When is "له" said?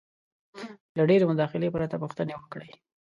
0.03-1.03